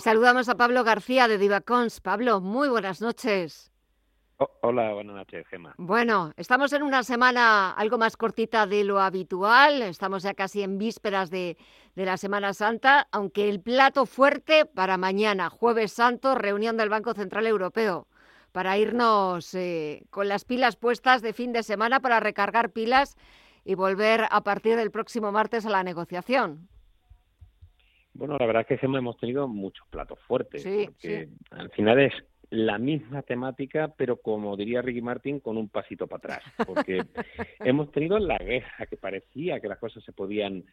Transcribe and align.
Y 0.00 0.02
saludamos 0.02 0.48
a 0.48 0.54
Pablo 0.54 0.82
García 0.82 1.28
de 1.28 1.36
Divacons. 1.36 2.00
Pablo, 2.00 2.40
muy 2.40 2.70
buenas 2.70 3.02
noches. 3.02 3.70
hola, 4.62 4.94
buenas 4.94 5.14
noches, 5.14 5.46
Gemma. 5.48 5.74
Bueno, 5.76 6.32
estamos 6.38 6.72
en 6.72 6.82
una 6.82 7.02
semana 7.02 7.72
algo 7.72 7.98
más 7.98 8.16
cortita 8.16 8.66
de 8.66 8.82
lo 8.82 8.98
habitual. 8.98 9.82
Estamos 9.82 10.22
ya 10.22 10.32
casi 10.32 10.62
en 10.62 10.78
vísperas 10.78 11.28
de, 11.28 11.58
la 11.96 12.16
Semana 12.16 12.54
Santa, 12.54 13.08
aunque 13.12 13.50
el 13.50 13.60
plato 13.60 14.06
fuerte 14.06 14.64
para 14.64 14.96
mañana, 14.96 15.50
Jueves 15.50 15.92
Santo, 15.92 16.34
reunión 16.34 16.78
del 16.78 16.88
Banco 16.88 17.12
Central 17.12 17.46
Europeo, 17.46 18.08
para 18.52 18.78
irnos 18.78 19.52
eh, 19.52 20.06
con 20.08 20.28
las 20.28 20.46
pilas 20.46 20.76
puestas 20.76 21.20
de 21.20 21.34
fin 21.34 21.52
de 21.52 21.62
semana 21.62 22.00
para 22.00 22.20
recargar 22.20 22.70
pilas 22.70 23.18
y 23.66 23.74
volver 23.74 24.28
a 24.30 24.40
partir 24.44 24.76
del 24.76 24.92
próximo 24.92 25.30
martes 25.30 25.66
a 25.66 25.68
la 25.68 25.82
negociación. 25.82 26.70
Bueno, 28.20 28.36
la 28.38 28.44
verdad 28.44 28.66
es 28.68 28.78
que 28.78 28.86
hemos 28.98 29.16
tenido 29.16 29.48
muchos 29.48 29.86
platos 29.88 30.18
fuertes, 30.28 30.62
porque 30.62 31.30
al 31.52 31.70
final 31.70 32.00
es 32.00 32.12
la 32.50 32.78
misma 32.78 33.22
temática, 33.22 33.92
pero 33.96 34.16
como 34.16 34.56
diría 34.56 34.82
Ricky 34.82 35.00
Martin, 35.00 35.38
con 35.38 35.56
un 35.56 35.68
pasito 35.68 36.08
para 36.08 36.18
atrás, 36.18 36.54
porque 36.66 37.02
hemos 37.60 37.92
tenido 37.92 38.18
la 38.18 38.38
guerra 38.38 38.86
que 38.88 38.96
parecía 38.96 39.60
que 39.60 39.68
las 39.68 39.78
cosas 39.78 40.02
se 40.02 40.12
podían, 40.12 40.64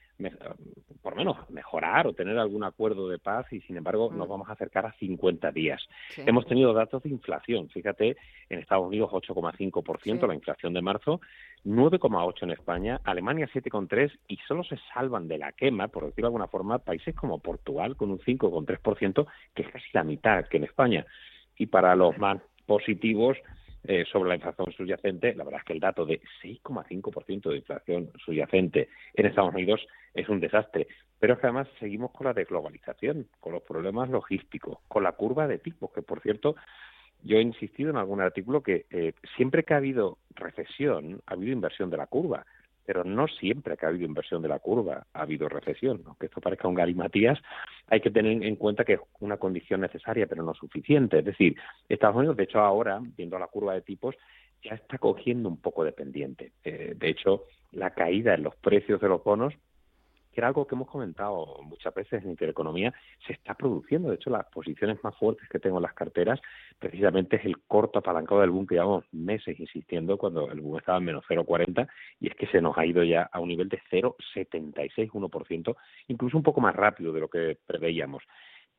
por 1.03 1.13
lo 1.13 1.17
menos, 1.17 1.49
mejorar 1.51 2.07
o 2.07 2.13
tener 2.13 2.37
algún 2.39 2.63
acuerdo 2.63 3.07
de 3.07 3.19
paz 3.19 3.45
y, 3.53 3.61
sin 3.61 3.77
embargo, 3.77 4.11
nos 4.11 4.27
mm. 4.27 4.31
vamos 4.31 4.49
a 4.49 4.53
acercar 4.53 4.87
a 4.87 4.93
50 4.93 5.51
días. 5.51 5.81
Hemos 6.17 6.47
tenido 6.47 6.73
datos 6.73 7.03
de 7.03 7.09
inflación, 7.09 7.69
fíjate, 7.69 8.17
en 8.49 8.59
Estados 8.59 8.87
Unidos 8.87 9.11
8,5%, 9.11 10.27
la 10.27 10.33
inflación 10.35 10.73
de 10.73 10.81
marzo, 10.81 11.21
9,8 11.63 12.43
en 12.43 12.51
España, 12.51 13.01
Alemania 13.03 13.47
7,3 13.53 14.17
y 14.27 14.37
solo 14.47 14.63
se 14.63 14.77
salvan 14.93 15.27
de 15.27 15.37
la 15.37 15.51
quema, 15.51 15.89
por 15.89 16.05
decirlo 16.05 16.27
de 16.27 16.29
alguna 16.29 16.47
forma, 16.47 16.79
países 16.79 17.13
como 17.13 17.39
Portugal 17.39 17.95
con 17.95 18.09
un 18.09 18.19
5,3%, 18.19 19.27
que 19.53 19.61
es 19.61 19.69
casi 19.69 19.85
la 19.93 20.03
mitad 20.03 20.45
que 20.45 20.57
en 20.57 20.63
España 20.63 21.05
y 21.57 21.67
para 21.67 21.95
los 21.95 22.17
más 22.17 22.41
positivos 22.65 23.37
eh, 23.83 24.03
sobre 24.11 24.29
la 24.29 24.35
inflación 24.35 24.71
subyacente, 24.73 25.33
la 25.33 25.45
verdad 25.45 25.61
es 25.61 25.65
que 25.65 25.73
el 25.73 25.79
dato 25.79 26.05
de 26.05 26.19
6,5% 26.43 27.49
de 27.49 27.57
inflación 27.57 28.11
subyacente 28.23 28.89
en 29.13 29.25
Estados 29.25 29.53
Unidos 29.53 29.87
es 30.13 30.27
un 30.27 30.39
desastre. 30.39 30.87
Pero 31.19 31.33
es 31.33 31.39
que 31.39 31.47
además 31.47 31.67
seguimos 31.79 32.11
con 32.11 32.27
la 32.27 32.33
desglobalización, 32.33 33.27
con 33.39 33.53
los 33.53 33.63
problemas 33.63 34.09
logísticos, 34.09 34.79
con 34.87 35.03
la 35.03 35.13
curva 35.13 35.47
de 35.47 35.59
tipos, 35.59 35.91
que 35.93 36.01
por 36.01 36.21
cierto, 36.21 36.55
yo 37.23 37.37
he 37.37 37.41
insistido 37.41 37.89
en 37.89 37.97
algún 37.97 38.19
artículo 38.21 38.61
que 38.61 38.85
eh, 38.89 39.13
siempre 39.35 39.63
que 39.63 39.73
ha 39.73 39.77
habido 39.77 40.17
recesión, 40.35 41.21
ha 41.25 41.33
habido 41.33 41.53
inversión 41.53 41.89
de 41.89 41.97
la 41.97 42.07
curva 42.07 42.45
pero 42.87 43.03
no 43.03 43.27
siempre 43.27 43.75
que 43.75 43.85
ha 43.85 43.89
habido 43.89 44.05
inversión 44.05 44.41
de 44.41 44.47
la 44.47 44.59
curva 44.59 45.05
ha 45.11 45.21
habido 45.21 45.49
recesión. 45.49 46.01
Aunque 46.05 46.27
esto 46.27 46.39
parezca 46.39 46.69
un 46.69 46.73
galimatías, 46.73 47.37
hay 47.87 47.99
que 47.99 48.09
tener 48.09 48.41
en 48.41 48.55
cuenta 48.55 48.85
que 48.85 48.93
es 48.93 49.01
una 49.19 49.35
condición 49.35 49.81
necesaria, 49.81 50.25
pero 50.25 50.41
no 50.41 50.53
suficiente. 50.53 51.19
Es 51.19 51.25
decir, 51.25 51.57
Estados 51.89 52.15
Unidos, 52.15 52.37
de 52.37 52.43
hecho, 52.43 52.59
ahora, 52.61 53.01
viendo 53.17 53.37
la 53.37 53.47
curva 53.47 53.73
de 53.73 53.81
tipos, 53.81 54.15
ya 54.63 54.75
está 54.75 54.97
cogiendo 54.99 55.49
un 55.49 55.57
poco 55.57 55.83
de 55.83 55.91
pendiente. 55.91 56.53
Eh, 56.63 56.95
de 56.97 57.09
hecho, 57.09 57.43
la 57.73 57.89
caída 57.89 58.35
en 58.35 58.43
los 58.43 58.55
precios 58.55 59.01
de 59.01 59.09
los 59.09 59.21
bonos 59.21 59.53
que 60.37 60.41
era 60.41 60.49
algo 60.49 60.67
que 60.67 60.75
hemos 60.75 60.87
comentado 60.87 61.63
muchas 61.63 61.91
veces 61.95 62.23
en 62.23 62.29
Intereconomía, 62.29 62.93
se 63.25 63.33
está 63.33 63.55
produciendo. 63.55 64.09
De 64.09 64.17
hecho, 64.17 64.29
las 64.29 64.45
posiciones 64.45 65.03
más 65.03 65.17
fuertes 65.17 65.49
que 65.49 65.57
tengo 65.57 65.77
en 65.77 65.81
las 65.81 65.95
carteras 65.95 66.39
precisamente 66.77 67.37
es 67.37 67.45
el 67.45 67.57
corto 67.61 67.97
apalancado 67.97 68.41
del 68.41 68.51
boom 68.51 68.67
que 68.67 68.75
llevamos 68.75 69.03
meses 69.11 69.59
insistiendo 69.59 70.15
cuando 70.15 70.51
el 70.51 70.61
boom 70.61 70.77
estaba 70.77 70.99
en 70.99 71.05
menos 71.05 71.25
0,40 71.27 71.87
y 72.19 72.27
es 72.27 72.35
que 72.35 72.45
se 72.45 72.61
nos 72.61 72.77
ha 72.77 72.85
ido 72.85 73.03
ya 73.03 73.27
a 73.31 73.39
un 73.39 73.47
nivel 73.47 73.67
de 73.67 73.81
0,76, 73.89 75.75
incluso 76.07 76.37
un 76.37 76.43
poco 76.43 76.61
más 76.61 76.75
rápido 76.75 77.11
de 77.13 77.19
lo 77.19 77.29
que 77.29 77.57
preveíamos. 77.65 78.21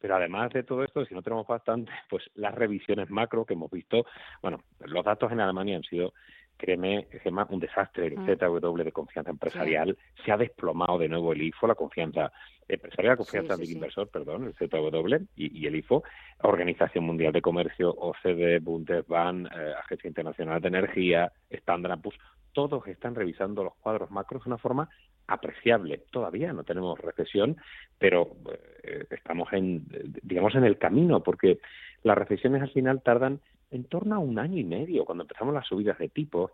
Pero 0.01 0.15
además 0.15 0.53
de 0.53 0.63
todo 0.63 0.85
esto, 0.85 1.05
si 1.07 1.15
no 1.15 1.23
tenemos 1.23 1.49
bastante, 1.49 1.91
pues 2.09 2.23
las 2.37 2.55
revisiones 2.55 3.11
macro 3.11 3.45
que 3.45 3.55
hemos 3.55 3.73
visto, 3.73 4.07
bueno, 4.43 4.61
los 4.79 5.05
datos 5.05 5.33
en 5.33 5.41
Alemania 5.41 5.75
han 5.75 5.83
sido 5.83 6.13
créeme, 6.59 7.07
Gemma, 7.23 7.47
un 7.49 7.61
desastre. 7.61 8.09
El 8.09 8.19
mm. 8.19 8.37
ZW 8.37 8.83
de 8.83 8.93
confianza 8.93 9.31
empresarial 9.31 9.97
se 10.25 10.33
ha 10.33 10.37
desplomado 10.37 10.99
de 10.99 11.09
nuevo 11.09 11.33
el 11.33 11.43
IFO, 11.43 11.67
la 11.67 11.75
confianza 11.75 12.31
empresarial, 12.69 13.13
la 13.13 13.17
confianza 13.17 13.57
del 13.57 13.71
inversor, 13.71 14.09
perdón, 14.09 14.45
el 14.45 14.55
ZW 14.55 15.25
y, 15.37 15.67
el 15.67 15.77
IFO, 15.77 16.03
Organización 16.43 17.05
Mundial 17.05 17.33
de 17.33 17.41
Comercio, 17.41 17.91
OCDE, 17.91 18.59
Bundesbank, 18.59 19.47
eh, 19.47 19.73
Agencia 19.79 20.09
Internacional 20.09 20.61
de 20.61 20.69
Energía, 20.69 21.33
Standard 21.49 22.01
Poor's, 22.01 22.19
todos 22.53 22.87
están 22.89 23.15
revisando 23.15 23.63
los 23.63 23.75
cuadros 23.77 24.11
macros 24.11 24.45
de 24.45 24.51
una 24.51 24.59
forma 24.59 24.89
apreciable. 25.29 26.03
Todavía 26.11 26.53
no 26.53 26.65
tenemos 26.65 26.99
recesión, 26.99 27.57
pero 27.99 28.37
eh, 28.83 29.05
estamos 29.11 29.53
en, 29.53 29.87
digamos, 30.23 30.55
en 30.55 30.65
el 30.65 30.79
camino, 30.79 31.23
porque 31.23 31.61
las 32.03 32.19
recesiones 32.19 32.63
al 32.63 32.71
final 32.71 33.03
tardan 33.03 33.41
en 33.71 33.85
torno 33.85 34.15
a 34.15 34.19
un 34.19 34.39
año 34.39 34.59
y 34.59 34.65
medio, 34.65 35.05
cuando 35.05 35.25
empezamos 35.25 35.55
las 35.55 35.67
subidas 35.67 35.99
de 35.99 36.09
tipo, 36.09 36.51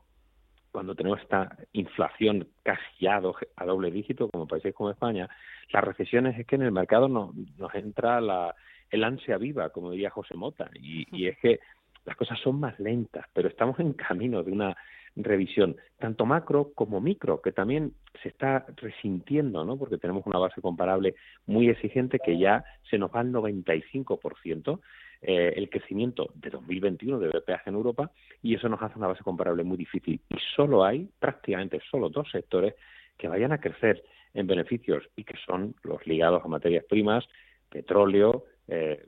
cuando 0.73 0.95
tenemos 0.95 1.21
esta 1.21 1.57
inflación 1.73 2.49
casi 2.63 2.83
ya 3.01 3.21
a 3.57 3.65
doble 3.65 3.91
dígito, 3.91 4.29
como 4.31 4.49
países 4.49 4.75
como 4.75 4.91
España, 4.91 5.29
las 5.73 5.85
recesiones 5.85 6.39
es 6.39 6.47
que 6.47 6.57
en 6.57 6.63
el 6.63 6.73
mercado 6.73 7.09
nos 7.09 7.75
entra 7.75 8.21
la, 8.21 8.55
el 8.91 9.05
ansia 9.05 9.39
viva, 9.39 9.71
como 9.71 9.93
diría 9.93 10.11
José 10.11 10.35
Mota, 10.35 10.69
y 10.75 11.27
es 11.27 11.39
que 11.39 11.61
las 12.05 12.17
cosas 12.17 12.39
son 12.41 12.61
más 12.61 12.79
lentas, 12.79 13.27
pero 13.33 13.49
estamos 13.49 13.79
en 13.81 13.93
camino 13.95 14.43
de 14.43 14.53
una 14.53 14.77
revisión, 15.17 15.77
tanto 15.99 16.27
macro 16.27 16.73
como 16.75 17.01
micro, 17.01 17.41
que 17.41 17.53
también 17.53 17.93
se 18.23 18.29
está 18.29 18.67
resintiendo, 18.77 19.65
¿no? 19.65 19.77
Porque 19.77 19.99
tenemos 19.99 20.27
una 20.27 20.39
base 20.39 20.61
comparable 20.61 21.15
muy 21.47 21.69
exigente 21.69 22.19
que 22.19 22.39
ya 22.39 22.65
se 22.91 22.99
nos 22.99 23.11
va 23.11 23.21
al 23.21 23.33
95%, 23.33 24.81
eh, 25.23 25.55
el 25.57 25.71
crecimiento 25.71 26.31
de 26.35 26.51
2021 26.51 27.19
de 27.19 27.29
BPH 27.29 27.69
en 27.69 27.75
Europa 27.75 28.11
y 28.43 28.55
eso 28.55 28.69
nos 28.69 28.83
hace 28.83 28.99
una 28.99 29.07
base 29.07 29.23
comparable 29.23 29.65
muy 29.65 29.79
difícil. 29.79 30.21
Y 30.29 30.37
solo 30.55 30.85
hay 30.85 31.09
prácticamente 31.19 31.81
solo 31.91 32.11
dos 32.11 32.31
sectores 32.31 32.75
que 33.17 33.29
vayan 33.29 33.53
a 33.53 33.59
crecer 33.59 34.05
en 34.35 34.47
beneficios 34.47 35.05
y 35.17 35.25
que 35.25 35.39
son 35.47 35.75
los 35.83 36.07
ligados 36.07 36.45
a 36.45 36.49
materias 36.49 36.85
primas, 36.85 37.25
petróleo, 37.71 38.45
eh, 38.67 39.07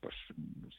pues 0.00 0.14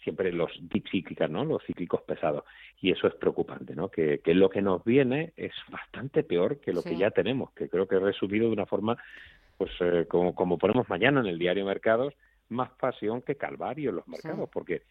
siempre 0.04 0.32
los 0.32 0.52
deep 0.62 0.88
cíclicas, 0.90 1.30
¿no? 1.30 1.44
Los 1.44 1.64
cíclicos 1.66 2.02
pesados. 2.02 2.44
Y 2.80 2.92
eso 2.92 3.08
es 3.08 3.16
preocupante, 3.16 3.76
¿no? 3.76 3.90
Que, 3.90 4.22
lo 4.26 4.50
que 4.50 4.62
nos 4.62 4.84
viene 4.84 5.34
es 5.36 5.54
bastante 5.70 6.24
peor 6.24 6.60
que 6.60 6.74
lo 6.74 6.84
que 6.84 6.98
ya 6.98 7.12
tenemos, 7.12 7.52
que 7.54 7.70
creo 7.70 7.88
que 7.88 7.96
he 7.96 8.00
resumido 8.00 8.48
de 8.48 8.54
una 8.54 8.66
forma, 8.66 8.98
pues 9.58 9.72
eh, 9.80 10.06
como, 10.08 10.36
como 10.36 10.58
ponemos 10.58 10.88
mañana 10.90 11.22
en 11.22 11.28
el 11.28 11.40
diario 11.40 11.66
Mercados, 11.66 12.14
más 12.50 12.70
pasión 12.80 13.22
que 13.22 13.36
calvario 13.36 13.90
en 13.90 13.96
los 13.96 14.08
mercados, 14.08 14.50
porque 14.52 14.84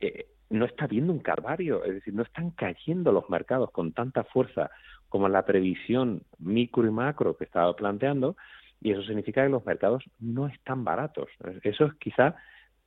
eh, 0.00 0.26
no 0.50 0.66
está 0.66 0.84
habiendo 0.84 1.12
un 1.12 1.20
calvario, 1.20 1.84
es 1.84 1.94
decir, 1.94 2.14
no 2.14 2.22
están 2.22 2.50
cayendo 2.50 3.12
los 3.12 3.28
mercados 3.30 3.70
con 3.70 3.92
tanta 3.92 4.24
fuerza 4.24 4.70
como 5.08 5.28
la 5.28 5.44
previsión 5.46 6.22
micro 6.38 6.86
y 6.86 6.90
macro 6.90 7.36
que 7.36 7.44
estaba 7.44 7.74
planteando, 7.74 8.36
y 8.80 8.92
eso 8.92 9.02
significa 9.02 9.42
que 9.42 9.48
los 9.48 9.64
mercados 9.64 10.04
no 10.20 10.46
están 10.46 10.84
baratos. 10.84 11.28
Eso 11.62 11.86
es 11.86 11.94
quizá 11.94 12.36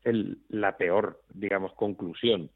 el, 0.04 0.40
la 0.50 0.78
peor, 0.78 1.22
digamos, 1.34 1.74
conclusión 1.74 2.50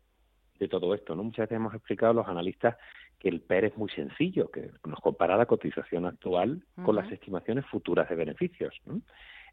de 0.59 0.67
todo 0.67 0.93
esto. 0.93 1.15
¿no? 1.15 1.23
Muchas 1.23 1.43
veces 1.43 1.57
hemos 1.57 1.73
explicado 1.73 2.11
a 2.11 2.15
los 2.15 2.27
analistas 2.27 2.77
que 3.19 3.29
el 3.29 3.41
PER 3.41 3.65
es 3.65 3.77
muy 3.77 3.89
sencillo, 3.89 4.49
que 4.51 4.71
nos 4.85 4.99
compara 4.99 5.37
la 5.37 5.45
cotización 5.45 6.05
actual 6.05 6.63
con 6.83 6.95
las 6.95 7.11
estimaciones 7.11 7.65
futuras 7.65 8.09
de 8.09 8.15
beneficios. 8.15 8.73
¿no? 8.85 9.01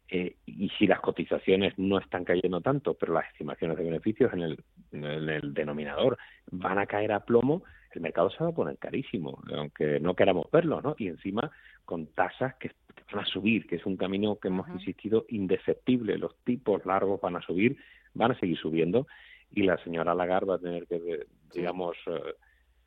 Eh, 0.09 0.35
y 0.45 0.69
si 0.77 0.85
las 0.85 0.99
cotizaciones 0.99 1.73
no 1.77 1.97
están 1.97 2.25
cayendo 2.25 2.61
tanto, 2.61 2.93
pero 2.93 3.13
las 3.13 3.27
estimaciones 3.27 3.77
de 3.77 3.83
beneficios 3.83 4.33
en 4.33 4.41
el, 4.41 4.63
en 4.91 5.05
el 5.05 5.53
denominador 5.53 6.17
van 6.51 6.77
a 6.77 6.85
caer 6.85 7.13
a 7.13 7.21
plomo, 7.21 7.63
el 7.91 8.01
mercado 8.01 8.29
se 8.29 8.43
va 8.43 8.49
a 8.49 8.53
poner 8.53 8.77
carísimo, 8.77 9.41
aunque 9.55 9.99
no 9.99 10.15
queramos 10.15 10.49
verlo, 10.51 10.81
¿no? 10.81 10.95
Y 10.97 11.07
encima 11.07 11.51
con 11.85 12.07
tasas 12.07 12.55
que 12.55 12.71
van 13.11 13.23
a 13.23 13.25
subir, 13.25 13.67
que 13.67 13.75
es 13.77 13.85
un 13.85 13.97
camino 13.97 14.37
que 14.37 14.47
hemos 14.47 14.67
insistido 14.69 15.25
indefectible. 15.29 16.17
Los 16.17 16.35
tipos 16.43 16.85
largos 16.85 17.19
van 17.21 17.35
a 17.35 17.41
subir, 17.41 17.77
van 18.13 18.31
a 18.31 18.39
seguir 18.39 18.57
subiendo 18.57 19.07
y 19.51 19.63
la 19.63 19.77
señora 19.83 20.15
Lagarde 20.15 20.47
va 20.47 20.55
a 20.55 20.59
tener 20.59 20.87
que, 20.87 21.25
digamos, 21.53 21.95
eh, 22.07 22.33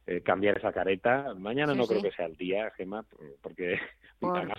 eh, 0.07 0.21
cambiar 0.23 0.59
esa 0.59 0.73
careta. 0.73 1.35
Mañana 1.35 1.75
no 1.75 1.87
creo 1.87 2.03
que 2.03 2.13
sea 2.13 2.27
el 2.27 2.37
día, 2.37 2.71
Gemma, 2.77 3.05
porque 3.41 3.79
por, 4.21 4.37
además, 4.37 4.59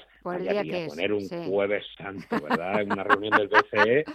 poner 0.88 1.14
un 1.14 1.28
jueves 1.28 1.86
santo, 1.98 2.42
¿verdad? 2.42 2.82
En 2.82 2.92
una 2.92 3.04
reunión 3.04 3.38
del 3.38 3.48
BCE 3.50 4.06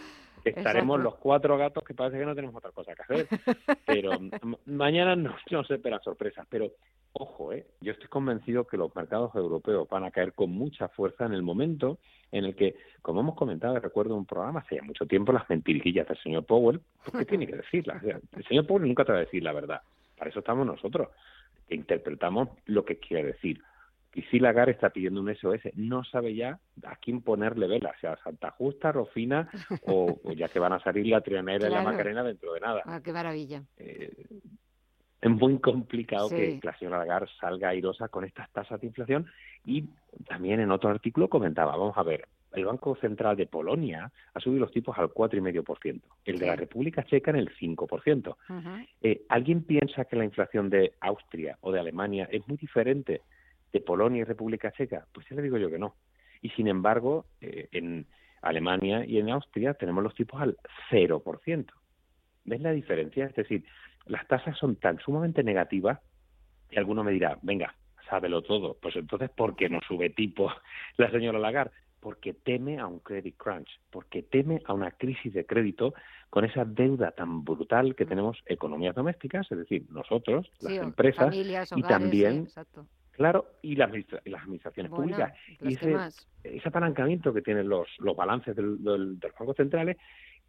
que 0.42 0.50
estaremos 0.50 1.00
los 1.00 1.16
cuatro 1.16 1.56
gatos 1.56 1.84
que 1.84 1.94
parece 1.94 2.18
que 2.18 2.26
no 2.26 2.34
tenemos 2.34 2.56
otra 2.56 2.72
cosa 2.72 2.94
que 2.94 3.02
hacer. 3.02 3.26
Pero 3.86 4.10
mañana 4.66 5.16
no, 5.16 5.36
no 5.50 5.64
se 5.64 5.74
esperan 5.74 6.02
sorpresas. 6.02 6.46
Pero 6.50 6.72
ojo, 7.12 7.52
¿eh? 7.52 7.66
yo 7.80 7.92
estoy 7.92 8.08
convencido 8.08 8.66
que 8.66 8.76
los 8.76 8.94
mercados 8.94 9.34
europeos 9.34 9.88
van 9.88 10.04
a 10.04 10.10
caer 10.10 10.32
con 10.32 10.50
mucha 10.50 10.88
fuerza 10.88 11.26
en 11.26 11.32
el 11.32 11.42
momento 11.42 11.98
en 12.30 12.46
el 12.46 12.56
que, 12.56 12.76
como 13.02 13.20
hemos 13.20 13.34
comentado, 13.34 13.78
recuerdo 13.78 14.16
un 14.16 14.24
programa 14.24 14.60
hace 14.60 14.80
mucho 14.82 15.06
tiempo, 15.06 15.32
las 15.32 15.48
mentirijillas 15.50 16.08
del 16.08 16.18
señor 16.18 16.44
Powell, 16.44 16.80
¿por 17.04 17.18
qué 17.18 17.24
tiene 17.26 17.46
que 17.46 17.56
decirlas? 17.56 18.02
el 18.02 18.44
señor 18.48 18.66
Powell 18.66 18.88
nunca 18.88 19.04
te 19.04 19.12
va 19.12 19.18
a 19.18 19.22
decir 19.22 19.42
la 19.42 19.52
verdad. 19.52 19.82
Para 20.16 20.30
eso 20.30 20.38
estamos 20.38 20.66
nosotros, 20.66 21.08
que 21.68 21.74
interpretamos 21.74 22.48
lo 22.66 22.84
que 22.84 22.98
quiere 22.98 23.24
decir. 23.24 23.60
Y 24.14 24.22
si 24.24 24.38
Lagarde 24.38 24.72
está 24.72 24.90
pidiendo 24.90 25.20
un 25.20 25.34
SOS, 25.34 25.74
no 25.74 26.04
sabe 26.04 26.34
ya 26.34 26.58
a 26.84 26.96
quién 26.96 27.22
ponerle 27.22 27.66
vela, 27.66 27.94
sea 28.00 28.18
Santa 28.22 28.50
Justa, 28.50 28.92
Rofina 28.92 29.50
o, 29.86 30.18
ya 30.36 30.48
que 30.48 30.58
van 30.58 30.74
a 30.74 30.80
salir 30.80 31.06
la 31.06 31.22
Trianera 31.22 31.66
y 31.66 31.70
la 31.70 31.82
Macarena 31.82 32.22
dentro 32.22 32.52
de 32.52 32.60
nada. 32.60 32.82
Ah, 32.84 33.00
qué 33.02 33.12
maravilla. 33.12 33.62
Eh, 33.78 34.12
es 35.22 35.30
muy 35.30 35.58
complicado 35.60 36.28
que 36.28 36.58
la 36.62 36.76
señora 36.76 36.98
Lagarde 36.98 37.28
salga 37.40 37.68
airosa 37.68 38.08
con 38.08 38.24
estas 38.24 38.50
tasas 38.50 38.80
de 38.80 38.88
inflación 38.88 39.26
y 39.64 39.84
también 40.26 40.58
en 40.58 40.72
otro 40.72 40.90
artículo 40.90 41.28
comentaba, 41.28 41.76
vamos 41.76 41.96
a 41.96 42.02
ver, 42.02 42.26
el 42.52 42.64
Banco 42.64 42.96
Central 42.96 43.36
de 43.36 43.46
Polonia 43.46 44.10
ha 44.34 44.40
subido 44.40 44.62
los 44.62 44.72
tipos 44.72 44.98
al 44.98 45.10
4,5%, 45.10 46.00
el 46.24 46.38
de 46.38 46.46
la 46.46 46.56
República 46.56 47.04
Checa 47.04 47.30
en 47.30 47.36
el 47.36 47.54
5%. 47.56 48.36
Eh, 49.00 49.22
¿Alguien 49.28 49.62
piensa 49.62 50.04
que 50.06 50.16
la 50.16 50.24
inflación 50.24 50.68
de 50.68 50.92
Austria 51.00 51.56
o 51.60 51.70
de 51.70 51.78
Alemania 51.78 52.28
es 52.30 52.46
muy 52.48 52.56
diferente 52.56 53.22
de 53.72 53.80
Polonia 53.80 54.22
y 54.22 54.24
República 54.24 54.72
Checa? 54.72 55.06
Pues 55.12 55.26
ya 55.30 55.36
le 55.36 55.42
digo 55.42 55.56
yo 55.56 55.70
que 55.70 55.78
no. 55.78 55.94
Y 56.42 56.50
sin 56.50 56.66
embargo, 56.66 57.26
eh, 57.40 57.68
en 57.70 58.06
Alemania 58.42 59.06
y 59.06 59.18
en 59.18 59.30
Austria 59.30 59.74
tenemos 59.74 60.02
los 60.02 60.16
tipos 60.16 60.42
al 60.42 60.56
0%. 60.90 61.66
¿Ves 62.44 62.60
la 62.60 62.72
diferencia? 62.72 63.26
Es 63.26 63.34
decir, 63.34 63.64
las 64.06 64.26
tasas 64.26 64.56
son 64.58 64.76
tan 64.76 64.98
sumamente 64.98 65.42
negativas 65.42 66.00
que 66.68 66.78
alguno 66.78 67.04
me 67.04 67.12
dirá, 67.12 67.38
venga, 67.42 67.74
sábelo 68.08 68.42
todo. 68.42 68.76
Pues 68.80 68.96
entonces, 68.96 69.30
¿por 69.30 69.56
qué 69.56 69.68
no 69.68 69.80
sube 69.86 70.10
tipo 70.10 70.50
la 70.96 71.10
señora 71.10 71.38
Lagarde? 71.38 71.72
Porque 72.00 72.34
teme 72.34 72.80
a 72.80 72.86
un 72.86 72.98
credit 72.98 73.36
crunch, 73.36 73.68
porque 73.90 74.22
teme 74.22 74.60
a 74.64 74.72
una 74.72 74.90
crisis 74.90 75.32
de 75.32 75.46
crédito 75.46 75.94
con 76.30 76.44
esa 76.44 76.64
deuda 76.64 77.12
tan 77.12 77.44
brutal 77.44 77.94
que 77.94 78.04
mm. 78.04 78.08
tenemos 78.08 78.38
economías 78.46 78.94
domésticas, 78.94 79.50
es 79.52 79.58
decir, 79.58 79.84
nosotros, 79.90 80.50
las 80.60 80.78
empresas 80.78 81.32
y 81.76 81.82
también 81.82 82.48
Claro, 83.12 83.46
y 83.60 83.76
las, 83.76 83.90
administraciones 83.90 84.90
públicas. 84.90 85.34
Y 85.60 85.74
ese, 85.74 85.94
ese, 86.42 86.68
apalancamiento 86.68 87.32
que 87.34 87.42
tienen 87.42 87.68
los, 87.68 87.86
los 87.98 88.16
balances 88.16 88.56
del, 88.56 88.82
de 88.82 88.98
los 88.98 89.34
bancos 89.38 89.56
centrales, 89.56 89.98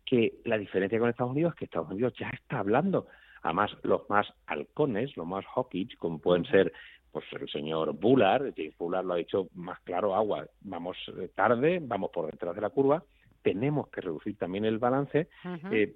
que 0.05 0.35
la 0.45 0.57
diferencia 0.57 0.99
con 0.99 1.09
Estados 1.09 1.31
Unidos 1.31 1.53
es 1.53 1.59
que 1.59 1.65
Estados 1.65 1.91
Unidos 1.91 2.13
ya 2.19 2.29
está 2.29 2.59
hablando. 2.59 3.07
Además, 3.41 3.71
los 3.83 4.09
más 4.09 4.27
halcones, 4.47 5.15
los 5.17 5.27
más 5.27 5.45
hawkish, 5.45 5.97
como 5.97 6.19
pueden 6.19 6.45
ser 6.45 6.71
pues 7.11 7.25
el 7.39 7.47
señor 7.49 7.93
Bullard, 7.93 8.53
James 8.57 8.75
Bullard 8.77 9.05
lo 9.05 9.13
ha 9.13 9.17
dicho 9.17 9.47
más 9.53 9.79
claro, 9.81 10.15
agua, 10.15 10.47
vamos 10.61 10.97
eh, 11.19 11.29
tarde, 11.35 11.79
vamos 11.79 12.09
por 12.11 12.31
detrás 12.31 12.55
de 12.55 12.61
la 12.61 12.71
curva, 12.71 13.03
tenemos 13.43 13.87
que 13.89 14.01
reducir 14.01 14.35
también 14.35 14.65
el 14.65 14.79
balance. 14.79 15.27
eh, 15.71 15.95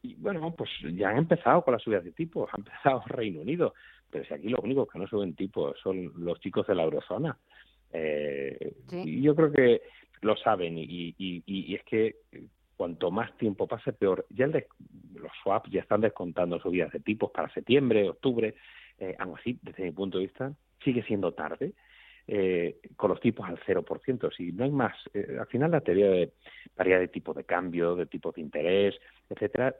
y 0.00 0.14
bueno, 0.14 0.54
pues 0.56 0.70
ya 0.94 1.08
han 1.08 1.18
empezado 1.18 1.62
con 1.64 1.72
las 1.72 1.82
subidas 1.82 2.04
de 2.04 2.12
tipos, 2.12 2.48
ha 2.52 2.56
empezado 2.56 3.02
Reino 3.06 3.40
Unido, 3.40 3.74
pero 4.10 4.24
si 4.24 4.32
aquí 4.32 4.48
los 4.48 4.60
únicos 4.60 4.88
que 4.88 5.00
no 5.00 5.08
suben 5.08 5.34
tipos 5.34 5.76
son 5.82 6.12
los 6.16 6.38
chicos 6.40 6.66
de 6.68 6.74
la 6.76 6.84
eurozona. 6.84 7.36
Eh, 7.92 8.74
Y 8.92 9.22
yo 9.22 9.34
creo 9.34 9.50
que 9.50 9.82
lo 10.20 10.36
saben 10.36 10.78
y, 10.78 10.84
y, 10.84 11.42
y, 11.46 11.74
es 11.74 11.82
que 11.84 12.16
cuanto 12.78 13.10
más 13.10 13.36
tiempo 13.36 13.66
pase, 13.66 13.92
peor. 13.92 14.24
Ya 14.30 14.46
el 14.46 14.64
los 15.14 15.32
swaps 15.42 15.68
ya 15.70 15.80
están 15.80 16.00
descontando 16.00 16.60
subidas 16.60 16.92
de 16.92 17.00
tipos 17.00 17.30
para 17.32 17.52
septiembre, 17.52 18.08
octubre. 18.08 18.54
Eh, 18.98 19.16
aún 19.18 19.36
así, 19.36 19.58
desde 19.62 19.82
mi 19.82 19.90
punto 19.90 20.18
de 20.18 20.24
vista, 20.24 20.52
sigue 20.82 21.02
siendo 21.02 21.34
tarde. 21.34 21.74
Eh, 22.30 22.80
con 22.94 23.10
los 23.10 23.20
tipos 23.20 23.48
al 23.48 23.58
0%. 23.60 24.30
Si 24.36 24.52
no 24.52 24.64
hay 24.64 24.70
más, 24.70 24.94
eh, 25.14 25.38
al 25.40 25.46
final 25.46 25.70
la 25.70 25.80
teoría 25.80 26.10
de 26.10 26.32
variedad 26.76 27.00
de 27.00 27.08
tipo 27.08 27.32
de 27.32 27.44
cambio, 27.44 27.96
de 27.96 28.04
tipo 28.04 28.32
de 28.32 28.42
interés, 28.42 28.94
etcétera, 29.30 29.74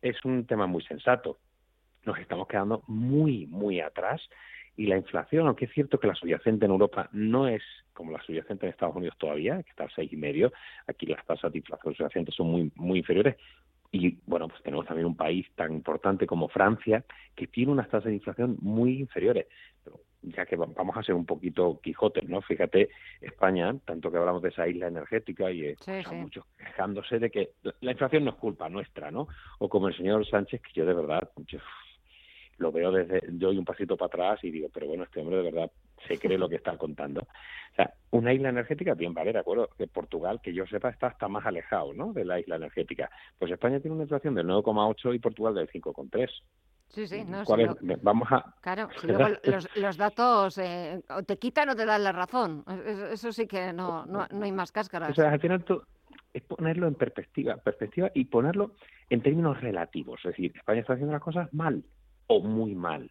es, 0.00 0.24
un 0.24 0.46
tema 0.46 0.66
muy 0.66 0.82
sensato. 0.84 1.38
Nos 2.06 2.18
estamos 2.18 2.48
quedando 2.48 2.82
muy, 2.86 3.46
muy 3.46 3.80
atrás 3.80 4.22
y 4.76 4.86
la 4.86 4.96
inflación, 4.96 5.46
aunque 5.46 5.66
es 5.66 5.72
cierto 5.72 6.00
que 6.00 6.06
la 6.06 6.14
subyacente 6.14 6.64
en 6.64 6.70
Europa 6.70 7.08
no 7.12 7.46
es 7.46 7.62
como 7.92 8.12
la 8.12 8.22
subyacente 8.22 8.66
en 8.66 8.70
Estados 8.70 8.96
Unidos 8.96 9.16
todavía, 9.18 9.62
que 9.62 9.70
está 9.70 9.84
al 9.84 9.92
seis 9.94 10.12
y 10.12 10.16
medio, 10.16 10.52
aquí 10.86 11.06
las 11.06 11.24
tasas 11.26 11.52
de 11.52 11.58
inflación 11.58 11.94
subyacente 11.94 12.32
son 12.32 12.50
muy, 12.50 12.72
muy 12.76 12.98
inferiores, 12.98 13.36
y 13.94 14.18
bueno, 14.24 14.48
pues 14.48 14.62
tenemos 14.62 14.86
también 14.86 15.06
un 15.06 15.16
país 15.16 15.46
tan 15.54 15.70
importante 15.72 16.26
como 16.26 16.48
Francia 16.48 17.04
que 17.36 17.46
tiene 17.46 17.72
unas 17.72 17.90
tasas 17.90 18.06
de 18.06 18.14
inflación 18.14 18.56
muy 18.62 18.98
inferiores. 18.98 19.46
Pero 19.84 20.00
ya 20.22 20.46
que 20.46 20.56
vamos 20.56 20.96
a 20.96 21.02
ser 21.02 21.14
un 21.14 21.26
poquito 21.26 21.78
quijotes, 21.82 22.26
¿no? 22.26 22.40
Fíjate, 22.40 22.88
España, 23.20 23.76
tanto 23.84 24.10
que 24.10 24.16
hablamos 24.16 24.40
de 24.40 24.48
esa 24.48 24.66
isla 24.66 24.86
energética 24.86 25.50
y 25.50 25.64
eh, 25.64 25.76
muchos 26.10 26.46
quejándose 26.56 27.18
de 27.18 27.30
que 27.30 27.50
la 27.80 27.92
inflación 27.92 28.24
no 28.24 28.30
es 28.30 28.36
culpa 28.36 28.70
nuestra, 28.70 29.10
¿no? 29.10 29.28
O 29.58 29.68
como 29.68 29.88
el 29.88 29.96
señor 29.96 30.26
Sánchez, 30.26 30.62
que 30.62 30.72
yo 30.72 30.86
de 30.86 30.94
verdad 30.94 31.28
lo 32.58 32.72
veo 32.72 32.90
desde, 32.90 33.20
yo 33.32 33.48
doy 33.48 33.58
un 33.58 33.64
pasito 33.64 33.96
para 33.96 34.06
atrás 34.06 34.44
y 34.44 34.50
digo, 34.50 34.68
pero 34.72 34.86
bueno, 34.86 35.04
este 35.04 35.20
hombre 35.20 35.36
de 35.36 35.50
verdad 35.50 35.70
se 36.06 36.18
cree 36.18 36.38
lo 36.38 36.48
que 36.48 36.56
está 36.56 36.76
contando. 36.76 37.20
O 37.20 37.74
sea, 37.74 37.92
una 38.10 38.32
isla 38.32 38.50
energética, 38.50 38.94
bien, 38.94 39.14
vale, 39.14 39.32
de 39.32 39.38
acuerdo, 39.38 39.68
que 39.76 39.86
Portugal, 39.86 40.40
que 40.42 40.52
yo 40.52 40.66
sepa, 40.66 40.90
está 40.90 41.08
hasta 41.08 41.28
más 41.28 41.46
alejado, 41.46 41.92
¿no?, 41.94 42.12
de 42.12 42.24
la 42.24 42.38
isla 42.38 42.56
energética. 42.56 43.10
Pues 43.38 43.50
España 43.50 43.80
tiene 43.80 43.94
una 43.94 44.04
inflación 44.04 44.34
del 44.34 44.46
9,8 44.46 45.14
y 45.14 45.18
Portugal 45.18 45.54
del 45.54 45.68
5,3. 45.68 46.28
Sí, 46.88 47.06
sí, 47.06 47.24
no, 47.24 47.42
Vamos 48.02 48.28
a... 48.30 48.54
Claro, 48.60 48.88
si 49.00 49.06
luego 49.06 49.28
los, 49.76 49.96
datos 49.96 50.58
eh, 50.58 51.02
o 51.08 51.22
te 51.22 51.38
quitan 51.38 51.70
o 51.70 51.76
te 51.76 51.86
dan 51.86 52.04
la 52.04 52.12
razón. 52.12 52.64
Eso, 53.10 53.32
sí 53.32 53.46
que 53.46 53.72
no, 53.72 54.04
no, 54.04 54.26
no, 54.30 54.44
hay 54.44 54.52
más 54.52 54.72
cáscaras. 54.72 55.10
O 55.10 55.14
sea, 55.14 55.30
al 55.30 55.40
final 55.40 55.64
tú, 55.64 55.82
es 56.34 56.42
ponerlo 56.42 56.86
en 56.86 56.94
perspectiva, 56.94 57.56
perspectiva 57.56 58.10
y 58.12 58.26
ponerlo 58.26 58.72
en 59.08 59.22
términos 59.22 59.58
relativos. 59.62 60.20
Es 60.24 60.32
decir, 60.32 60.52
España 60.54 60.80
está 60.80 60.92
haciendo 60.92 61.14
las 61.14 61.22
cosas 61.22 61.52
mal 61.54 61.82
o 62.26 62.40
muy 62.40 62.74
mal 62.74 63.10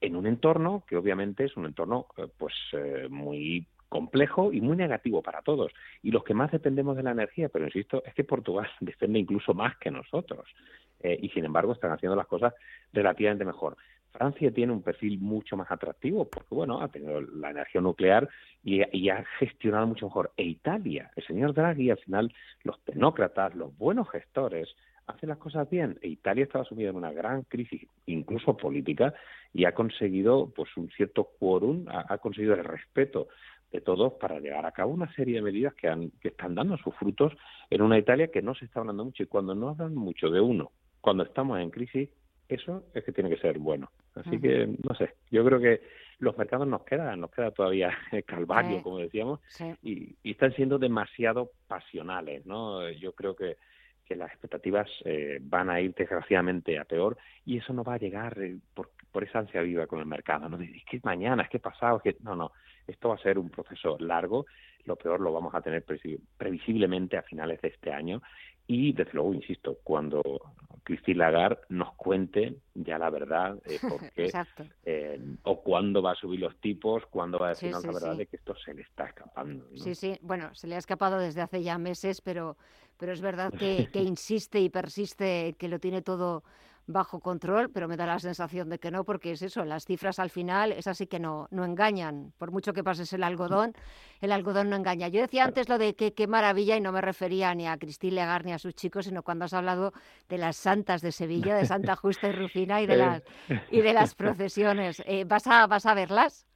en 0.00 0.16
un 0.16 0.26
entorno 0.26 0.84
que 0.86 0.96
obviamente 0.96 1.44
es 1.44 1.56
un 1.56 1.66
entorno 1.66 2.06
eh, 2.16 2.26
pues 2.36 2.54
eh, 2.72 3.08
muy 3.08 3.66
complejo 3.88 4.52
y 4.52 4.60
muy 4.60 4.76
negativo 4.76 5.22
para 5.22 5.42
todos. 5.42 5.72
Y 6.02 6.10
los 6.12 6.22
que 6.22 6.34
más 6.34 6.52
dependemos 6.52 6.96
de 6.96 7.02
la 7.02 7.10
energía, 7.10 7.48
pero 7.48 7.64
insisto, 7.64 8.02
es 8.04 8.14
que 8.14 8.24
Portugal 8.24 8.68
depende 8.80 9.18
incluso 9.18 9.54
más 9.54 9.76
que 9.78 9.90
nosotros. 9.90 10.46
Eh, 11.02 11.18
y 11.22 11.30
sin 11.30 11.44
embargo 11.44 11.72
están 11.72 11.92
haciendo 11.92 12.14
las 12.14 12.26
cosas 12.26 12.54
relativamente 12.92 13.44
mejor. 13.44 13.76
Francia 14.12 14.52
tiene 14.52 14.72
un 14.72 14.82
perfil 14.82 15.18
mucho 15.18 15.56
más 15.56 15.70
atractivo 15.70 16.28
porque, 16.28 16.54
bueno, 16.54 16.82
ha 16.82 16.88
tenido 16.88 17.20
la 17.20 17.50
energía 17.50 17.80
nuclear 17.80 18.28
y, 18.62 18.82
y, 18.96 19.08
ha 19.08 19.24
gestionado 19.38 19.86
mucho 19.86 20.06
mejor. 20.06 20.32
E 20.36 20.42
Italia, 20.42 21.10
el 21.14 21.24
señor 21.24 21.54
Draghi, 21.54 21.90
al 21.90 21.98
final, 21.98 22.34
los 22.64 22.78
tecnócratas, 22.84 23.54
los 23.54 23.76
buenos 23.78 24.10
gestores, 24.10 24.68
hacen 25.10 25.28
las 25.28 25.38
cosas 25.38 25.68
bien. 25.68 25.98
E 26.02 26.08
Italia 26.08 26.44
estaba 26.44 26.64
sumida 26.64 26.90
en 26.90 26.96
una 26.96 27.12
gran 27.12 27.42
crisis, 27.42 27.86
incluso 28.06 28.56
política, 28.56 29.14
y 29.52 29.64
ha 29.64 29.72
conseguido 29.72 30.52
pues 30.54 30.76
un 30.76 30.88
cierto 30.90 31.30
quórum, 31.38 31.86
ha, 31.88 32.18
conseguido 32.18 32.54
el 32.54 32.64
respeto 32.64 33.28
de 33.70 33.80
todos 33.80 34.14
para 34.14 34.40
llevar 34.40 34.66
a 34.66 34.72
cabo 34.72 34.92
una 34.92 35.12
serie 35.14 35.36
de 35.36 35.42
medidas 35.42 35.74
que, 35.74 35.88
han, 35.88 36.10
que 36.20 36.28
están 36.28 36.54
dando 36.54 36.76
sus 36.78 36.94
frutos 36.96 37.32
en 37.68 37.82
una 37.82 37.98
Italia 37.98 38.28
que 38.28 38.42
no 38.42 38.54
se 38.54 38.64
está 38.64 38.80
hablando 38.80 39.04
mucho. 39.04 39.22
Y 39.22 39.26
cuando 39.26 39.54
no 39.54 39.68
hablan 39.68 39.94
mucho 39.94 40.30
de 40.30 40.40
uno, 40.40 40.72
cuando 41.00 41.22
estamos 41.22 41.60
en 41.60 41.70
crisis, 41.70 42.08
eso 42.48 42.84
es 42.94 43.04
que 43.04 43.12
tiene 43.12 43.30
que 43.30 43.38
ser 43.38 43.58
bueno. 43.58 43.90
Así 44.14 44.40
que, 44.40 44.66
no 44.66 44.94
sé, 44.96 45.14
yo 45.30 45.44
creo 45.44 45.60
que 45.60 45.80
los 46.18 46.36
mercados 46.36 46.66
nos 46.66 46.82
quedan, 46.84 47.20
nos 47.20 47.30
queda 47.30 47.50
todavía 47.52 47.90
el 48.12 48.24
calvario, 48.24 48.82
como 48.82 48.98
decíamos, 48.98 49.40
y, 49.82 50.16
y, 50.22 50.30
están 50.32 50.52
siendo 50.54 50.78
demasiado 50.78 51.52
pasionales, 51.68 52.44
¿no? 52.46 52.88
Yo 52.90 53.12
creo 53.12 53.36
que 53.36 53.56
que 54.10 54.16
las 54.16 54.32
expectativas 54.32 54.88
eh, 55.04 55.38
van 55.40 55.70
a 55.70 55.80
ir 55.80 55.94
desgraciadamente 55.94 56.80
a 56.80 56.84
peor 56.84 57.16
y 57.46 57.58
eso 57.58 57.72
no 57.72 57.84
va 57.84 57.94
a 57.94 57.98
llegar 57.98 58.36
eh, 58.42 58.58
por, 58.74 58.90
por, 59.12 59.22
esa 59.22 59.38
ansia 59.38 59.62
viva 59.62 59.86
con 59.86 60.00
el 60.00 60.06
mercado. 60.06 60.48
¿no? 60.48 60.60
Es 60.60 60.84
que 60.84 60.98
mañana, 61.04 61.44
es 61.44 61.48
que 61.48 61.60
pasado, 61.60 61.98
es 61.98 62.02
que 62.02 62.16
no, 62.24 62.34
no. 62.34 62.50
Esto 62.88 63.10
va 63.10 63.14
a 63.14 63.18
ser 63.18 63.38
un 63.38 63.50
proceso 63.50 63.96
largo. 64.00 64.46
Lo 64.84 64.96
peor 64.96 65.20
lo 65.20 65.32
vamos 65.32 65.54
a 65.54 65.60
tener 65.60 65.84
previsiblemente 66.36 67.18
a 67.18 67.22
finales 67.22 67.60
de 67.60 67.68
este 67.68 67.92
año 67.92 68.20
y 68.70 68.92
desde 68.92 69.14
luego, 69.14 69.34
insisto, 69.34 69.78
cuando 69.82 70.22
Christine 70.84 71.18
Lagarde 71.18 71.60
nos 71.70 71.92
cuente 71.94 72.54
ya 72.72 72.98
la 72.98 73.10
verdad 73.10 73.58
eh, 73.66 73.80
eh, 74.84 75.20
o 75.42 75.60
cuándo 75.60 76.00
va 76.00 76.12
a 76.12 76.14
subir 76.14 76.38
los 76.38 76.56
tipos, 76.60 77.04
cuándo 77.06 77.36
va 77.36 77.46
a 77.46 77.48
decir 77.50 77.72
la 77.72 77.80
verdad 77.80 78.16
de 78.16 78.26
que 78.26 78.36
esto 78.36 78.54
se 78.64 78.72
le 78.72 78.82
está 78.82 79.06
escapando. 79.06 79.66
Sí, 79.74 79.96
sí, 79.96 80.16
bueno, 80.22 80.54
se 80.54 80.68
le 80.68 80.76
ha 80.76 80.78
escapado 80.78 81.18
desde 81.18 81.40
hace 81.40 81.64
ya 81.64 81.78
meses, 81.78 82.20
pero, 82.20 82.56
pero 82.96 83.10
es 83.10 83.20
verdad 83.20 83.52
que, 83.52 83.88
que 83.92 84.02
insiste 84.04 84.60
y 84.60 84.70
persiste 84.70 85.56
que 85.58 85.66
lo 85.66 85.80
tiene 85.80 86.00
todo 86.00 86.44
bajo 86.92 87.20
control, 87.20 87.70
pero 87.70 87.88
me 87.88 87.96
da 87.96 88.06
la 88.06 88.18
sensación 88.18 88.68
de 88.68 88.78
que 88.78 88.90
no, 88.90 89.04
porque 89.04 89.32
es 89.32 89.42
eso, 89.42 89.64
las 89.64 89.84
cifras 89.84 90.18
al 90.18 90.30
final, 90.30 90.72
es 90.72 90.86
así 90.86 91.06
que 91.06 91.18
no, 91.18 91.48
no 91.50 91.64
engañan. 91.64 92.32
Por 92.38 92.50
mucho 92.50 92.72
que 92.72 92.84
pases 92.84 93.12
el 93.12 93.22
algodón, 93.22 93.74
el 94.20 94.32
algodón 94.32 94.70
no 94.70 94.76
engaña. 94.76 95.08
Yo 95.08 95.20
decía 95.20 95.44
antes 95.44 95.68
lo 95.68 95.78
de 95.78 95.94
que 95.94 96.12
qué 96.12 96.26
maravilla 96.26 96.76
y 96.76 96.80
no 96.80 96.92
me 96.92 97.00
refería 97.00 97.54
ni 97.54 97.66
a 97.66 97.76
Cristín 97.76 98.14
Legar 98.14 98.44
ni 98.44 98.52
a 98.52 98.58
sus 98.58 98.74
chicos, 98.74 99.06
sino 99.06 99.22
cuando 99.22 99.44
has 99.44 99.52
hablado 99.52 99.92
de 100.28 100.38
las 100.38 100.56
santas 100.56 101.00
de 101.02 101.12
Sevilla, 101.12 101.56
de 101.56 101.66
Santa 101.66 101.96
Justa 101.96 102.28
y 102.28 102.32
Rufina 102.32 102.80
y 102.80 102.86
de 102.86 102.96
las, 102.96 103.22
y 103.70 103.80
de 103.80 103.92
las 103.92 104.14
procesiones. 104.16 105.02
Eh, 105.06 105.24
¿vas, 105.24 105.46
a, 105.46 105.66
¿Vas 105.66 105.86
a 105.86 105.94
verlas? 105.94 106.46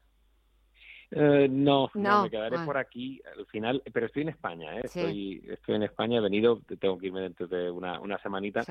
Eh, 1.17 1.47
no, 1.49 1.89
no, 1.95 2.25
me 2.25 2.31
quedaré 2.31 2.59
por 2.65 2.77
aquí 2.77 3.23
al 3.39 3.47
final, 3.47 3.81
pero 3.93 4.07
estoy 4.07 4.23
en 4.23 4.31
España, 4.31 4.77
¿eh? 4.77 4.81
estoy, 4.83 5.45
estoy 5.49 5.77
en 5.77 5.85
España, 5.85 6.19
he 6.19 6.21
venido, 6.21 6.61
tengo 6.81 6.99
que 6.99 7.07
irme 7.07 7.21
dentro 7.21 7.47
de 7.47 7.71
una, 7.71 8.01
una 8.01 8.19
semanita, 8.19 8.63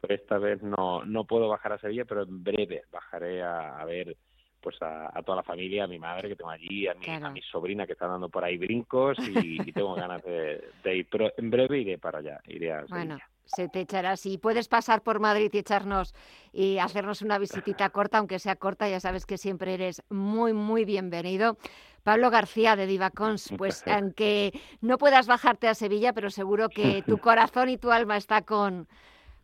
pero 0.00 0.14
esta 0.14 0.38
vez 0.38 0.62
no, 0.62 1.04
no 1.04 1.24
puedo 1.24 1.48
bajar 1.48 1.74
a 1.74 1.78
Sevilla, 1.78 2.06
pero 2.06 2.22
en 2.22 2.42
breve 2.42 2.84
bajaré 2.90 3.42
a, 3.42 3.84
ver 3.84 4.16
pues 4.62 4.76
a, 4.80 5.12
toda 5.26 5.36
la 5.36 5.42
familia, 5.42 5.84
a 5.84 5.88
mi 5.88 5.98
madre 5.98 6.30
que 6.30 6.36
tengo 6.36 6.50
allí, 6.50 6.88
a 6.88 6.94
mi, 6.94 7.06
a 7.06 7.28
mi 7.28 7.42
sobrina 7.42 7.86
que 7.86 7.92
está 7.92 8.06
dando 8.06 8.30
por 8.30 8.44
ahí 8.44 8.56
brincos 8.56 9.18
y, 9.18 9.58
tengo 9.72 9.94
ganas 9.94 10.22
de, 10.22 10.96
ir, 10.96 11.06
pero 11.10 11.30
en 11.36 11.50
breve 11.50 11.80
iré 11.80 11.98
para 11.98 12.20
allá, 12.20 12.40
iré 12.46 12.72
a 12.72 12.86
Sevilla. 12.86 13.04
Bueno 13.04 13.18
se 13.54 13.68
te 13.68 13.80
echará. 13.80 14.16
Si 14.16 14.38
puedes 14.38 14.68
pasar 14.68 15.02
por 15.02 15.20
Madrid 15.20 15.50
y 15.52 15.58
echarnos 15.58 16.14
y 16.52 16.78
hacernos 16.78 17.22
una 17.22 17.38
visitita 17.38 17.90
corta, 17.90 18.18
aunque 18.18 18.38
sea 18.38 18.56
corta, 18.56 18.88
ya 18.88 19.00
sabes 19.00 19.26
que 19.26 19.38
siempre 19.38 19.74
eres 19.74 20.02
muy, 20.08 20.52
muy 20.52 20.84
bienvenido. 20.84 21.56
Pablo 22.02 22.30
García 22.30 22.76
de 22.76 22.86
Divacons, 22.86 23.50
pues 23.58 23.82
aunque 23.86 24.58
no 24.80 24.98
puedas 24.98 25.26
bajarte 25.26 25.68
a 25.68 25.74
Sevilla, 25.74 26.12
pero 26.12 26.30
seguro 26.30 26.68
que 26.68 27.02
tu 27.06 27.18
corazón 27.18 27.68
y 27.68 27.76
tu 27.76 27.90
alma 27.90 28.16
está 28.16 28.42
con, 28.42 28.88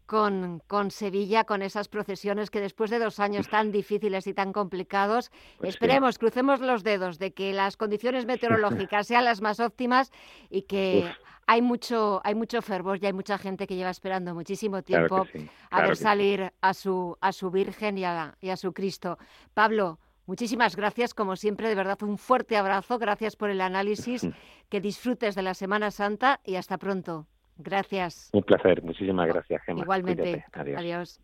con, 0.06 0.62
con, 0.66 0.90
Sevilla, 0.90 1.44
con 1.44 1.62
esas 1.62 1.88
procesiones 1.88 2.50
que 2.50 2.60
después 2.60 2.90
de 2.90 2.98
dos 2.98 3.20
años 3.20 3.48
tan 3.48 3.72
difíciles 3.72 4.26
y 4.26 4.34
tan 4.34 4.52
complicados, 4.52 5.30
pues 5.58 5.70
esperemos, 5.70 6.18
crucemos 6.18 6.60
los 6.60 6.84
dedos 6.84 7.18
de 7.18 7.32
que 7.32 7.52
las 7.52 7.76
condiciones 7.76 8.26
meteorológicas 8.26 9.06
sean 9.06 9.25
las 9.25 9.40
más 9.40 9.60
óptimas 9.60 10.12
y 10.48 10.62
que 10.62 11.12
hay 11.46 11.62
mucho, 11.62 12.20
hay 12.25 12.34
mucho 12.34 12.60
fervor 12.60 12.98
y 13.00 13.06
hay 13.06 13.12
mucha 13.12 13.38
gente 13.38 13.66
que 13.66 13.76
lleva 13.76 13.90
esperando 13.90 14.34
muchísimo 14.34 14.82
tiempo 14.82 15.26
a 15.70 15.82
ver 15.82 15.96
salir 15.96 16.52
a 16.60 16.75
su, 16.75 17.16
a 17.20 17.32
su 17.32 17.50
Virgen 17.50 17.98
y 17.98 18.04
a, 18.04 18.36
y 18.40 18.50
a 18.50 18.56
su 18.56 18.72
Cristo. 18.72 19.18
Pablo, 19.54 20.00
Muchísimas 20.26 20.75
gracias, 20.76 21.14
como 21.14 21.37
siempre, 21.37 21.68
de 21.68 21.75
verdad 21.75 22.02
un 22.02 22.18
fuerte 22.18 22.56
abrazo, 22.56 22.99
gracias 22.99 23.37
por 23.37 23.50
el 23.50 23.61
análisis, 23.61 24.26
que 24.68 24.80
disfrutes 24.80 25.35
de 25.35 25.42
la 25.42 25.54
Semana 25.54 25.90
Santa 25.90 26.40
y 26.45 26.56
hasta 26.56 26.78
pronto. 26.78 27.26
Gracias. 27.59 28.30
Un 28.33 28.42
placer, 28.42 28.83
muchísimas 28.83 29.28
gracias, 29.28 29.62
Gemma. 29.64 29.80
Igualmente. 29.80 30.45
Adiós. 30.52 31.21